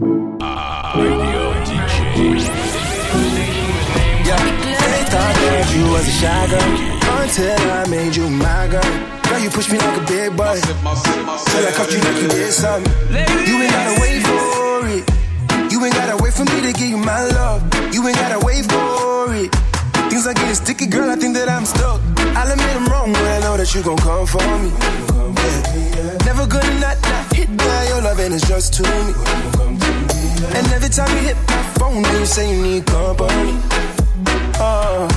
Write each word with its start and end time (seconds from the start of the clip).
Radio 0.00 1.52
DJ. 1.68 1.92
Yeah, 4.24 4.40
they 4.40 5.04
thought 5.12 5.36
that 5.36 5.68
you 5.76 5.84
was 5.92 6.08
a 6.08 6.14
shy 6.16 6.46
girl 6.48 7.20
until 7.20 7.60
I 7.68 7.84
made 7.92 8.16
you 8.16 8.24
my 8.30 8.64
girl. 8.72 8.80
Girl, 9.28 9.40
you 9.44 9.50
push 9.50 9.68
me 9.70 9.76
like 9.76 10.00
a 10.00 10.04
big 10.08 10.32
boy. 10.34 10.56
Till 10.56 11.66
I 11.68 11.72
cuffed 11.76 11.92
you 11.92 12.00
like 12.00 12.16
you 12.16 12.28
did 12.28 12.50
something. 12.50 12.88
You 13.44 13.60
ain't 13.60 13.72
gotta 13.76 14.00
wait 14.00 14.24
for 14.24 14.88
it. 14.88 15.04
You 15.70 15.84
ain't 15.84 15.94
gotta 15.94 16.16
wait 16.22 16.32
for 16.32 16.44
me 16.48 16.62
to 16.64 16.72
give 16.72 16.88
you 16.88 16.96
my 16.96 17.22
love. 17.36 17.60
You 17.92 18.00
ain't 18.08 18.16
gotta 18.16 18.40
wait 18.40 18.64
for 18.72 19.34
it. 19.36 19.52
Things 20.08 20.26
are 20.26 20.32
getting 20.32 20.54
sticky, 20.54 20.86
girl. 20.86 21.10
I 21.10 21.16
think 21.16 21.36
that 21.36 21.50
I'm 21.50 21.66
stuck. 21.66 22.00
I'll 22.32 22.48
admit 22.50 22.72
I'm 22.72 22.88
wrong 22.88 23.12
when 23.12 23.26
I 23.36 23.40
know 23.40 23.58
that 23.58 23.68
you 23.74 23.82
gon' 23.82 23.98
come 23.98 24.26
for 24.26 24.40
me. 24.64 24.72
Yeah. 25.36 26.16
Never 26.24 26.46
gonna 26.48 26.80
not, 26.80 26.96
not 27.04 27.19
and 28.18 28.34
it's 28.34 28.48
just 28.48 28.74
to 28.74 28.82
me. 28.82 29.14
And 30.56 30.66
every 30.72 30.88
time 30.88 31.10
you 31.16 31.22
hit 31.28 31.36
my 31.46 31.62
phone, 31.78 32.02
you 32.02 32.26
say 32.26 32.50
you 32.52 32.62
need 32.62 32.86
company. 32.86 33.54
Oh, 34.58 35.08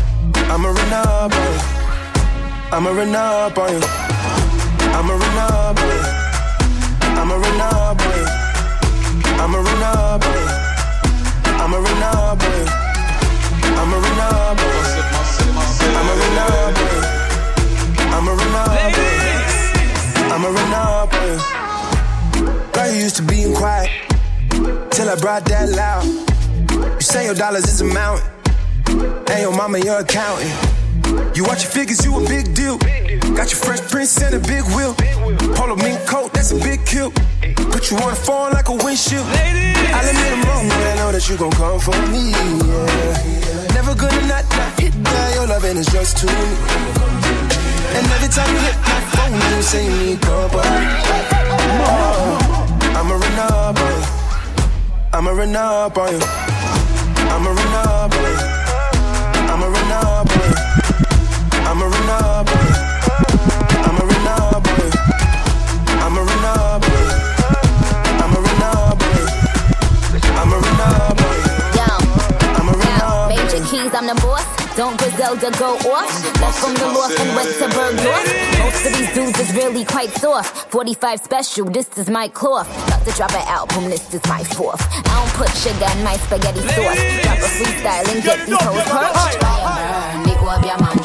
I'ma 0.51 0.69
run 0.69 0.93
up 0.93 1.33
on 1.33 1.53
you. 1.53 1.59
I'ma 2.71 2.89
run 2.91 3.15
up 3.15 3.57
on 3.57 3.71
you. 3.73 3.81
I'ma 4.97 5.13
run 5.13 5.37
up 5.37 5.79
on 5.79 5.87
you. 5.89 6.03
I'ma 7.19 7.35
run 7.35 7.61
up 7.61 8.01
on 8.01 8.17
you. 8.17 8.27
I'ma 9.41 9.57
run 9.57 9.83
up 9.83 10.25
on 10.25 10.35
you. 10.35 10.47
I'ma 11.63 11.77
run 11.77 12.03
up 12.03 12.22
brought 25.23 25.45
that 25.45 25.69
loud. 25.71 26.03
You 26.99 26.99
say 26.99 27.23
your 27.23 27.33
dollars 27.33 27.63
is 27.63 27.79
a 27.79 27.85
mountain, 27.85 28.27
and 29.31 29.39
your 29.39 29.55
mama 29.55 29.79
your 29.79 29.99
accountant. 29.99 30.51
You 31.31 31.47
watch 31.47 31.63
your 31.63 31.71
figures, 31.71 32.03
you 32.03 32.11
a 32.19 32.27
big 32.27 32.53
deal. 32.53 32.75
Got 33.31 33.47
your 33.47 33.63
fresh 33.63 33.79
prince 33.87 34.21
and 34.21 34.35
a 34.35 34.39
big 34.43 34.67
wheel. 34.75 34.91
Polo 35.55 35.77
mink 35.77 36.03
coat, 36.05 36.33
that's 36.33 36.51
a 36.51 36.59
big 36.59 36.85
kill. 36.85 37.11
Put 37.71 37.89
you 37.89 37.95
on 38.03 38.11
the 38.11 38.19
phone 38.19 38.51
like 38.51 38.67
a 38.67 38.75
windshield. 38.75 39.23
I'll 39.95 40.03
admit 40.03 40.43
I'm 40.43 40.67
I 40.67 40.95
know 40.99 41.11
that 41.15 41.23
you 41.29 41.37
gon' 41.37 41.55
come 41.55 41.79
for 41.79 41.95
me. 42.11 42.35
Yeah. 42.35 43.79
Never 43.79 43.95
gonna 43.95 44.27
not, 44.27 44.43
not 44.51 44.75
hit 44.75 44.91
by 45.07 45.33
your 45.35 45.47
love, 45.47 45.63
and 45.63 45.79
it's 45.79 45.89
just 45.89 46.17
to 46.19 46.25
me. 46.27 46.49
And 47.95 48.03
every 48.11 48.27
time 48.27 48.51
you 48.51 48.59
hit 48.59 48.75
my 48.91 48.99
phone, 49.15 49.39
you 49.39 49.63
say 49.63 49.87
you 49.87 49.95
need 50.03 50.19
company. 50.19 50.83
Oh, 51.79 52.43
up 52.91 53.79
on 53.79 54.01
you. 54.01 54.22
I'ma 55.15 55.29
run 55.29 55.55
up 55.55 55.95
on 55.95 56.11
you. 56.11 56.19
I'ma 57.29 57.51
run 57.51 57.75
up 57.85 58.13
on 58.17 58.23
you. 58.23 58.37
I'ma 59.45 59.67
run 59.67 59.91
up 59.91 60.25
on 60.25 60.41
you. 60.41 60.57
I'ma 61.69 61.85
run 61.85 62.09
up 62.09 62.49
on 62.49 62.57
you. 62.65 62.73
I'ma 63.85 64.03
run 64.09 64.27
up 64.27 64.65
on 64.65 64.81
you. 64.81 64.89
I'ma 66.01 66.21
run 66.25 66.45
up 66.49 66.81
on 66.81 66.97
you. 66.97 67.13
I'ma 68.23 68.37
run 68.41 68.63
up 68.65 68.97
on 69.03 69.13
you. 69.13 69.29
I'ma 70.33 70.57
run 70.57 70.81
up 70.81 71.21
on 71.21 71.35
you. 71.37 71.53
Yo, 71.77 71.87
I'ma 72.57 72.71
run 72.73 73.01
up 73.01 73.29
Major. 73.29 73.61
Keys, 73.69 73.93
I'm 73.93 74.07
the 74.07 74.15
boss. 74.15 74.41
Don't 74.75 74.97
Griselda 74.97 75.51
go 75.59 75.77
off. 75.93 76.09
Left 76.41 76.57
from 76.57 76.73
the 76.73 76.87
loft 76.87 77.19
and 77.19 77.35
went 77.35 77.49
to 77.49 77.67
Bergdorf. 77.69 78.25
Most 78.57 78.85
of 78.87 78.91
these 78.97 79.13
dudes 79.13 79.39
is 79.39 79.53
really 79.53 79.85
quite 79.85 80.09
soft. 80.17 80.62
45 80.73 81.19
special, 81.19 81.65
this 81.65 81.87
is 81.99 82.09
my 82.09 82.27
cloth. 82.27 82.67
About 82.87 83.05
to 83.05 83.11
drop 83.11 83.31
an 83.35 83.47
album, 83.47 83.91
this 83.91 84.11
is 84.11 84.25
my 84.25 84.43
fourth. 84.43 84.81
I 84.89 85.21
don't 85.21 85.29
put 85.37 85.53
sugar 85.53 85.85
in 85.85 86.03
my 86.03 86.17
spaghetti 86.17 86.61
sauce. 86.61 86.97
Drop 87.21 87.37
a 87.37 87.49
freestyle 87.61 88.09
and 88.09 88.23
get 88.23 88.41
these 88.47 88.57
hoes 88.57 88.81
perched. 88.89 89.37
Nick 90.25 90.41
up 90.41 90.65
your 90.65 90.79
man, 90.81 90.97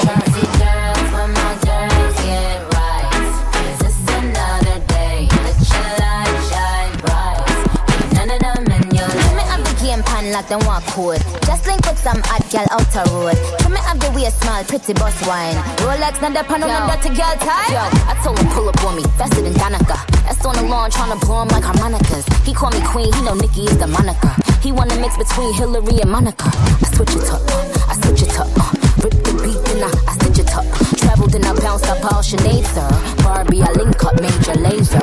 game 10.43 10.49
pan 10.49 10.49
like 10.49 10.49
them 10.49 10.61
walk 10.67 10.85
code. 10.95 11.23
Just 11.47 11.67
link 11.67 11.85
with 11.87 11.99
some 11.99 12.21
hot 12.25 12.45
gal 12.51 12.67
outer 12.71 13.05
road. 13.13 13.37
Let 13.61 13.71
me 13.71 13.81
have 13.81 13.99
the 14.01 14.11
way 14.15 14.31
smile, 14.31 14.65
pretty 14.65 14.93
boss 14.95 15.17
wine. 15.27 15.55
Rolex, 15.83 16.21
not 16.21 16.33
the 16.33 16.45
pan 16.45 16.63
on 16.63 16.69
them 16.69 16.89
dirty 16.89 17.11
girl 17.17 17.35
tie. 17.39 17.73
Yo, 17.73 17.83
I 18.07 18.15
told 18.23 18.39
him 18.39 18.49
pull 18.49 18.69
up 18.69 18.85
on 18.85 18.97
me, 18.97 19.03
faster 19.17 19.43
than 19.43 19.55
Danica. 19.55 19.99
That's 20.25 20.45
on 20.45 20.57
the 20.57 20.63
lawn, 20.63 20.91
tryna 20.91 21.21
blow 21.21 21.43
him 21.43 21.49
like 21.49 21.65
harmonicas. 21.65 22.27
He 22.45 22.55
call 22.55 22.71
me 22.71 22.81
queen, 22.85 23.13
he 23.13 23.23
know 23.23 23.35
Nikki 23.35 23.65
is 23.65 23.79
the 23.79 23.87
moniker. 23.87 24.35
He 24.63 24.73
wanna 24.73 24.97
mix 25.01 25.17
between 25.17 25.53
Hillary 25.55 26.01
and 26.01 26.11
Monica. 26.11 26.51
I 26.53 26.87
switch 26.95 27.15
it 27.15 27.31
up, 27.31 27.43
I 27.89 27.95
switch 28.01 28.23
it 28.23 28.39
up. 28.39 28.49
Uh, 28.59 28.73
rip 29.03 29.15
the 29.25 29.33
beat, 29.43 29.61
then 29.67 29.83
I, 29.85 29.91
I 30.07 30.13
stitch 30.19 30.41
it 30.45 30.53
up. 30.55 30.67
Traveled 30.99 31.35
and 31.35 31.47
I 31.47 31.53
bounced 31.61 31.89
up 31.89 32.05
all 32.13 32.23
Sinead, 32.23 32.67
sir. 32.75 32.91
Barbie, 33.23 33.63
I 33.63 33.71
link 33.73 34.03
up 34.05 34.21
Major 34.21 34.59
Lazer. 34.61 35.03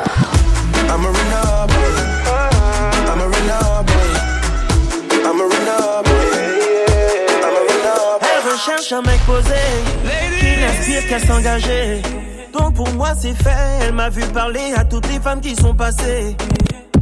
I'ma 0.88 1.09
run 1.09 1.34
up 1.34 1.75
mec 8.94 9.19
posé, 9.25 9.50
qui 10.40 10.62
n'inspire 10.62 11.07
qu'à 11.07 11.19
s'engager. 11.19 12.01
Donc 12.53 12.75
pour 12.75 12.88
moi 12.94 13.13
c'est 13.19 13.34
fait, 13.34 13.50
elle 13.81 13.94
m'a 13.94 14.09
vu 14.09 14.22
parler 14.28 14.73
à 14.75 14.84
toutes 14.84 15.12
les 15.12 15.19
femmes 15.19 15.41
qui 15.41 15.56
sont 15.56 15.73
passées. 15.73 16.35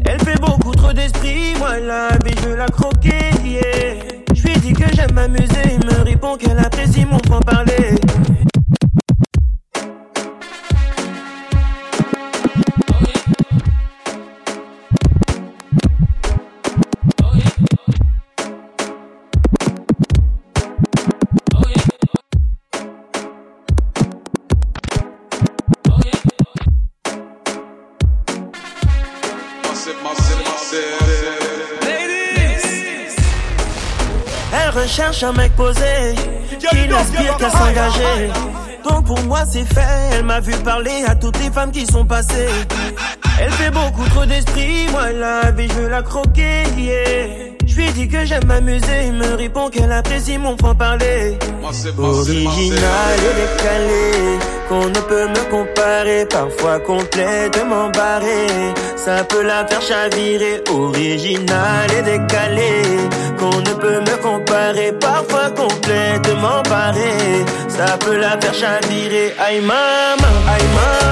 Elle 0.05 0.19
fait 0.21 0.39
beaucoup 0.39 0.73
trop 0.73 0.93
d'esprit, 0.93 1.53
moi 1.57 1.79
la 1.79 2.09
vie 2.23 2.35
je 2.41 2.49
veux 2.49 2.55
la 2.55 2.67
croquer. 2.67 3.31
Yeah. 3.43 3.95
Je 4.33 4.43
lui 4.43 4.57
dis 4.59 4.73
que 4.73 4.95
j'aime 4.95 5.11
m'amuser, 5.13 5.77
il 5.77 5.85
me 5.85 6.03
répond 6.03 6.37
qu'elle 6.37 6.57
apprécie 6.57 7.05
mon 7.05 7.19
franc-parler. 7.19 7.95
Elle 8.01 8.02
recherche 34.93 35.23
un 35.23 35.33
mec 35.33 35.51
posé, 35.55 36.13
qui 36.59 36.87
n'aspire 36.87 37.35
qu'à 37.37 37.49
s'engager. 37.49 38.29
Donc 38.87 39.07
pour 39.07 39.19
moi 39.23 39.39
c'est 39.49 39.65
fait, 39.65 39.81
elle 40.11 40.23
m'a 40.23 40.39
vu 40.39 40.53
parler 40.57 41.03
à 41.07 41.15
toutes 41.15 41.39
les 41.39 41.49
femmes 41.49 41.71
qui 41.71 41.87
sont 41.87 42.05
passées. 42.05 42.47
Elle 43.41 43.51
fait 43.53 43.71
beaucoup 43.71 44.07
trop 44.09 44.25
d'esprit, 44.27 44.87
moi 44.91 45.11
la 45.11 45.49
vie 45.49 45.67
je 45.67 45.73
veux 45.73 45.89
la 45.89 46.03
croquer. 46.03 46.63
Yeah. 46.77 47.52
Je 47.75 47.81
lui 47.81 47.91
dis 47.93 48.07
que 48.07 48.23
j'aime 48.23 48.45
m'amuser, 48.45 49.07
il 49.07 49.13
me 49.13 49.33
répond 49.33 49.67
qu'elle 49.69 49.91
apprécie 49.91 50.37
mon 50.37 50.55
franc-parler. 50.55 51.39
Original 51.97 53.17
et 53.17 53.33
décalé, 53.41 54.37
qu'on 54.69 54.85
ne 54.85 55.01
peut 55.09 55.27
me 55.27 55.49
comparer, 55.49 56.27
parfois 56.29 56.79
complètement 56.79 57.89
barré. 57.89 58.45
Ça 58.95 59.23
peut 59.23 59.41
la 59.41 59.65
faire 59.65 59.81
chavirer, 59.81 60.61
original 60.69 61.87
et 61.97 62.03
décalé, 62.03 62.83
qu'on 63.39 63.57
ne 63.57 63.73
peut 63.81 64.01
me 64.01 64.17
comparer, 64.21 64.91
parfois 64.99 65.49
complètement 65.49 66.61
barré. 66.69 67.43
Ça 67.69 67.97
peut 67.97 68.17
la 68.17 68.39
faire 68.39 68.53
chavirer, 68.53 69.33
aïe 69.43 69.61
maman, 69.61 70.33
aïe 70.47 70.67
maman, 70.75 71.02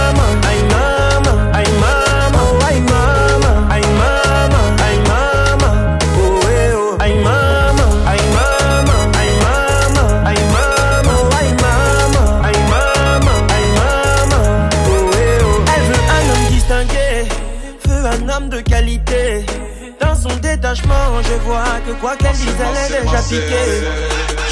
détachement, 20.71 21.21
je 21.23 21.33
vois 21.45 21.79
que 21.85 21.91
quoi 21.99 22.15
qu'elle 22.15 22.31
dise, 22.33 22.47
elle 22.59 22.95
est 22.95 23.01
déjà 23.01 23.21
piquée. 23.23 23.83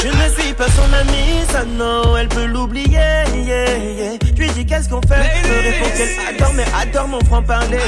Je 0.02 0.08
ne 0.08 0.42
suis 0.42 0.54
pas 0.54 0.66
son 0.66 0.94
amie, 0.94 1.46
ça 1.52 1.64
non, 1.66 2.18
elle 2.18 2.28
peut 2.28 2.46
l'oublier. 2.46 2.88
Yeah, 2.88 3.68
yeah. 3.76 4.12
Je 4.24 4.42
lui 4.42 4.50
dis 4.52 4.66
qu'est-ce 4.66 4.90
qu'on 4.90 5.02
fait? 5.02 5.16
Me 5.16 5.62
répond 5.62 5.90
qu'elle 5.98 6.36
adore, 6.36 6.54
mais 6.56 6.66
adore 6.82 7.08
mon 7.08 7.20
franc-parler. 7.26 7.80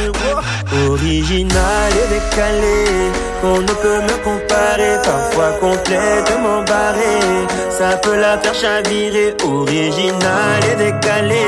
Original 0.90 1.92
et 1.92 2.14
décalé, 2.14 3.12
qu'on 3.42 3.62
ne 3.62 3.74
peut 3.84 4.02
me 4.02 4.24
comparer. 4.24 4.98
Parfois 5.04 5.52
complètement 5.60 6.64
barré, 6.64 7.46
ça 7.70 7.98
peut 7.98 8.20
la 8.20 8.38
faire 8.38 8.56
chavirer. 8.56 9.36
Original 9.46 10.60
et 10.72 10.76
décalé, 10.76 11.46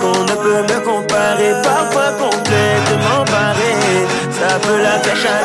qu'on 0.00 0.22
ne 0.24 0.34
peut 0.42 0.62
me 0.62 0.80
comparer. 0.80 1.52
Parfois 1.62 2.12
complètement 2.18 3.24
barré, 3.30 3.74
la 4.58 4.98
pêche 4.98 5.26
à 5.26 5.42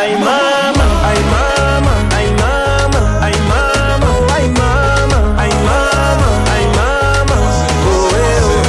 Aïe 0.00 0.16
maman, 0.18 0.90
aïe 1.08 1.24
maman, 1.32 1.98
aïe 2.16 2.30
maman, 2.40 3.06
aïe 3.22 3.40
maman, 3.48 4.16
aïe 4.34 4.48
maman, 4.48 5.24
aïe 5.40 5.56
maman, 5.68 6.34
aïe 6.52 6.68
maman 6.76 7.42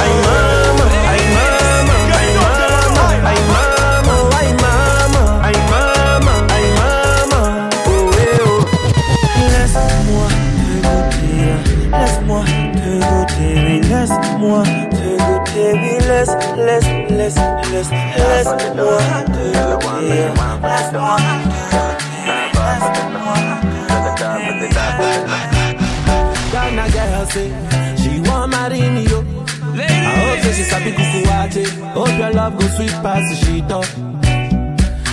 aïe 0.02 0.18
maman, 0.26 0.88
aïe 1.12 1.28
maman, 1.36 2.00
aïe 2.16 2.32
maman, 2.40 3.04
aïe 3.26 3.44
maman, 3.52 4.20
aïe 4.38 4.52
maman, 4.64 5.26
aïe 5.44 5.60
maman, 5.72 6.38
aïe 6.54 6.70
maman 6.80 7.44
Laisse-moi 9.52 10.28
te 10.56 10.70
goûter, 10.86 11.48
laisse-moi 11.92 12.42
te 12.72 12.90
goûter, 13.04 13.80
laisse-moi 13.90 14.62
Ghana 26.52 26.86
girl 26.92 27.26
say 27.26 27.48
she 28.00 28.20
want 28.28 28.50
marry 28.50 28.80
me 28.80 29.02
yo. 29.08 29.20
I 29.78 30.18
hope 30.20 30.40
say 30.40 30.52
she 30.56 30.62
sabi 30.70 30.90
kukuwate. 30.92 31.64
Hope 31.94 32.18
your 32.18 32.32
love 32.32 32.58
go 32.58 32.66
sweet 32.76 32.92
past 33.04 33.44
sheet 33.44 33.70
up. 33.70 33.84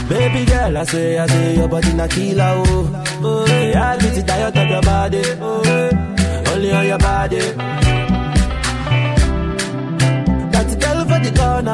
Baby 0.10 0.46
girl, 0.46 0.78
I 0.78 0.84
say, 0.84 1.18
I 1.18 1.26
say 1.28 1.56
your 1.56 1.68
body 1.68 1.94
na 1.94 2.08
killer 2.08 2.54
oh. 2.68 3.04
Oh, 3.24 3.46
yeah, 3.48 3.92
I 3.92 3.98
get 3.98 4.18
it 4.18 4.28
tired 4.28 4.58
of 4.58 4.70
your 4.70 4.82
body. 4.82 5.22
Oh, 5.40 6.54
only 6.54 6.72
on 6.72 6.86
your 6.88 6.98
body. 7.00 7.40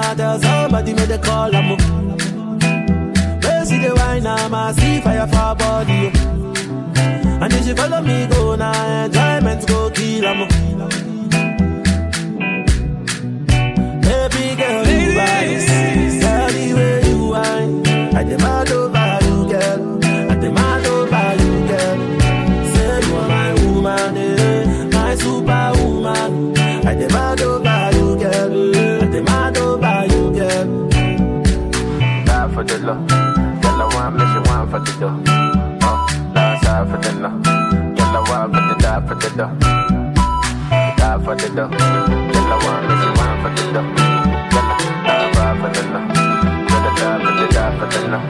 Corner, 0.09 0.15
there's 0.15 0.41
somebody 0.41 0.93
made 0.93 1.11
a 1.11 1.17
call. 1.17 1.55
I'm 1.55 1.71
up. 1.71 1.81
see 3.65 3.79
the 3.79 3.93
wine, 3.95 4.27
I'm 4.27 4.53
a 4.53 4.73
see 4.73 5.01
fire 5.01 5.27
for 5.27 5.55
body. 5.55 6.11
And 7.41 7.53
if 7.53 7.67
you 7.67 7.75
follow 7.75 8.01
me, 8.01 8.27
go 8.27 8.55
now, 8.55 8.71
uh, 8.71 9.05
enjoyment 9.05 9.67
go 9.67 9.89
kill. 9.91 10.25
I'm 10.27 10.41
up. 10.41 10.49
Baby 14.01 14.55
girl, 14.55 14.87
you 14.87 15.17
rise. 15.17 16.18
Die 41.59 41.67
for 41.67 41.75
the 41.75 41.83
dough. 42.07 42.23
Girl, 42.31 42.53
I 42.53 42.57
want 42.63 42.81
me, 42.87 42.93
she 43.01 43.09
want 43.19 43.35
for 43.41 43.51
the 43.51 43.63
dough. 43.75 43.89
Girl, 44.49 44.67
I 44.69 45.27
die 45.35 45.55
for 45.59 45.69
the 45.75 45.81
love. 45.91 46.07
Girl, 46.69 46.85
I 46.87 46.91
die 46.99 47.17
for 47.19 47.31
the 47.35 47.45
die 47.53 47.73
for 47.77 47.87
the 47.91 47.99
love. 48.13 48.27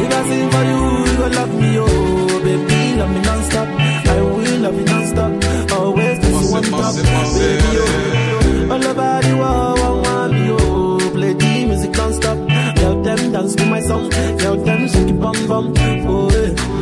If 0.00 0.10
I 0.10 0.20
sing 0.28 0.48
for 0.50 0.64
you, 0.70 0.80
you 1.04 1.14
gon' 1.18 1.32
love 1.34 1.54
me, 1.60 1.70
oh 1.78 2.40
baby, 2.44 2.78
love 2.96 3.10
me 3.10 3.20
non-stop. 3.20 3.68
I 3.68 4.22
will 4.22 4.58
love 4.60 4.78
you 4.78 4.86
non-stop. 4.86 5.32
Always 5.78 6.16
this 6.20 6.50
one 6.50 6.62
top, 6.64 6.94
baby, 6.94 7.76
oh. 7.76 8.72
All 8.72 8.84
over 8.86 9.20
the 9.26 9.32
world, 9.36 9.78
I 9.78 9.90
want 10.00 10.32
me, 10.32 10.44
oh. 10.50 11.10
Play 11.12 11.32
the 11.34 11.66
music 11.66 11.92
non-stop. 11.92 12.38
Tell 12.76 13.02
them 13.02 13.32
dance 13.32 13.54
to 13.56 13.66
my 13.66 13.80
song. 13.82 14.08
Tell 14.38 14.56
them 14.56 14.88
shake 14.88 15.08
it 15.10 15.20
bum 15.20 15.46
bum. 15.46 15.74
Oh, 16.08 16.30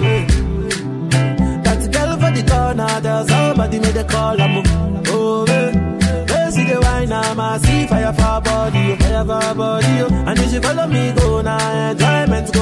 yeah. 0.02 0.26
That 1.64 1.80
girl 1.92 2.12
for 2.20 2.30
the 2.30 2.42
corner, 2.48 3.00
there's 3.00 3.28
somebody 3.28 3.78
made 3.80 3.96
a 3.96 4.04
call. 4.04 4.36
Follow 10.68 10.86
me, 10.86 11.12
go 11.12 11.40
now, 11.40 11.90
enjoyment 11.90 12.57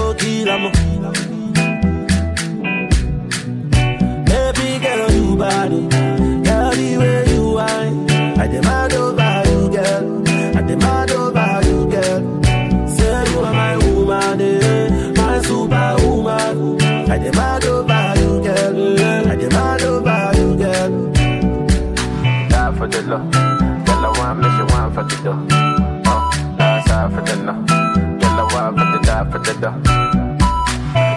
the 29.60 29.70
dough. 29.70 30.38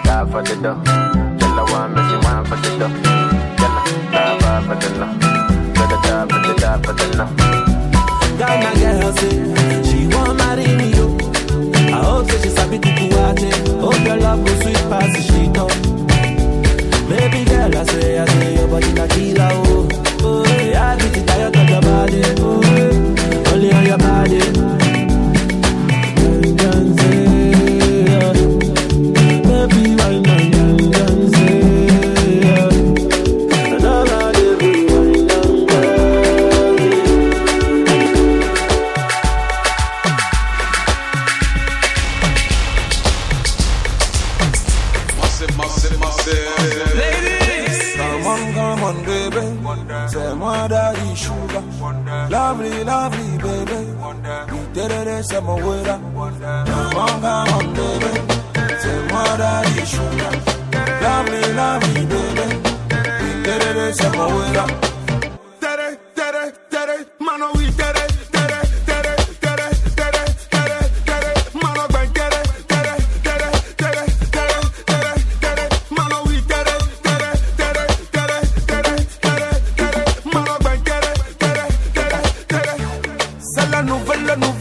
Die 0.03 0.25
for 0.31 0.43
the 0.43 0.55
dough. 0.61 1.08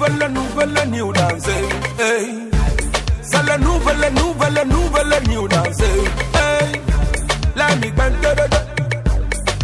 nouvelle, 0.08 0.32
nouvelle 0.32 0.88
new 0.90 1.12
dance. 1.12 1.48
Hey. 1.98 2.48
C'est 3.22 3.46
la 3.46 3.58
nouvelle, 3.58 4.12
nouvelle, 4.14 4.66
nouvelle 4.68 5.28
new 5.28 5.48
dance. 5.48 5.80
Hey. 5.80 6.80
Let 7.56 7.76
me 7.80 7.90
bang 7.92 8.14
da 8.22 8.34
da 8.34 8.46
da. 8.48 8.58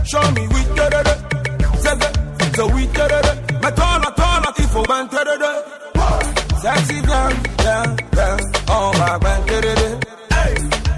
Show 0.04 0.30
me 0.32 0.46
we 0.48 0.64
da 0.76 0.88
da 0.90 1.02
da. 1.02 1.14
C'est 1.78 1.98
the, 1.98 2.08
the 2.56 2.64
we 2.74 2.86
da 2.88 3.08
da 3.08 3.20
da. 3.22 3.34
Mais 3.62 3.72
toi 3.72 3.98
là, 4.02 4.10
toi 4.16 4.40
là, 4.42 4.52
il 4.58 4.64
faut 4.66 4.82
bang 4.82 5.08
da 5.10 5.24
da 5.24 5.36
da. 5.38 5.52
Sexy 6.62 7.00
bang, 7.02 7.36
bang, 7.58 7.96
bang. 8.12 8.40
On 8.68 8.90
va 8.98 9.18
bang 9.18 9.44
da 9.46 9.60
da 9.60 9.74
da. 9.74 9.88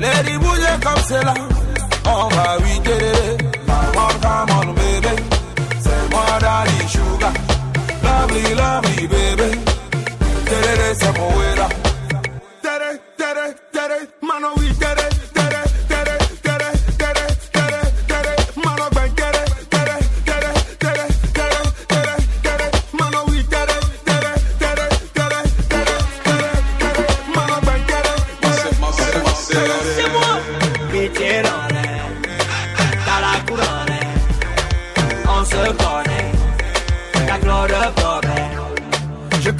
Lady 0.00 0.38
bouge 0.38 0.80
comme 0.82 1.02
c'est 1.08 1.24
là. 1.24 1.34
On 2.06 2.28
va 2.28 2.56
we 2.62 2.80
da 2.84 2.98
da 2.98 3.05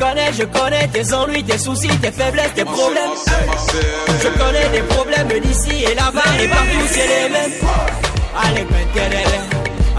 connais, 0.09 0.33
je 0.33 0.45
connais 0.45 0.89
tes 0.89 1.15
ennuis, 1.15 1.45
tes 1.45 1.59
soucis, 1.59 1.89
tes 2.01 2.13
faiblesses, 2.13 2.55
tes 2.55 2.65
problèmes. 2.65 3.11
Je 4.23 4.29
connais 4.29 4.69
des 4.73 4.83
problèmes 4.95 5.29
d'ici 5.41 5.85
et 5.85 5.95
là-bas 5.95 6.23
et 6.41 6.49
partout, 6.49 6.87
c'est 6.91 7.09
les 7.15 7.29
mêmes. 7.29 7.53
Allez, 8.45 8.65
ben, 8.65 8.87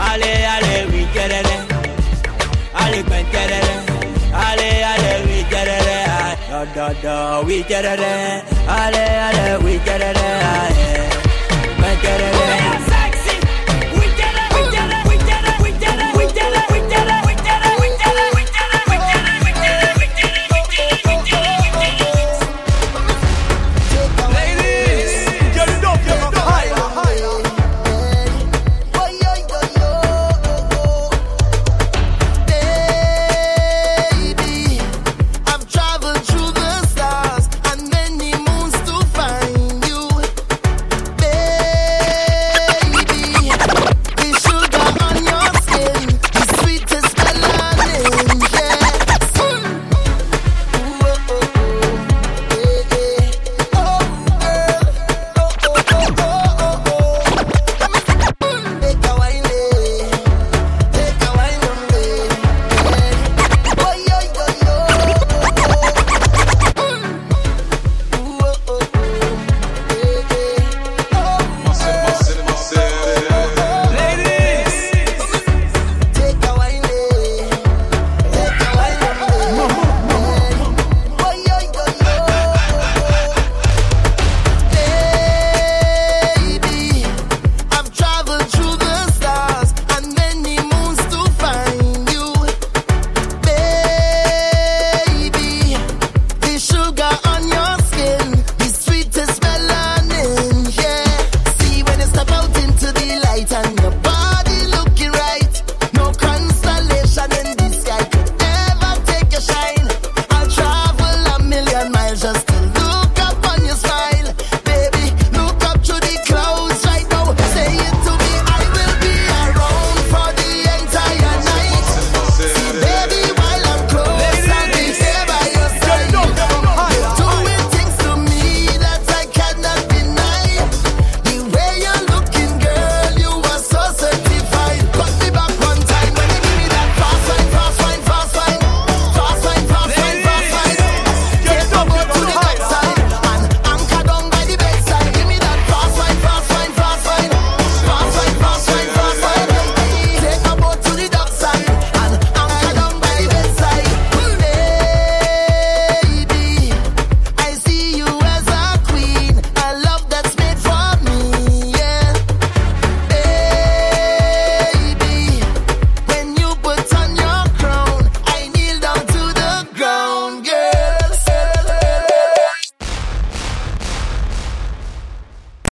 allez, 0.09 0.37
allez, 0.55 0.81
oui, 0.91 1.03
allez, 1.19 1.43
ben, 3.03 3.25
allez, 4.35 4.75
allez, 4.93 5.17
oui, 5.25 5.45
we 7.45 7.63
get 7.67 7.85
it, 7.85 7.99
allez, 8.67 9.07
allez, 9.27 9.63
we 9.63 9.79
get 9.85 10.01
it, 10.01 10.17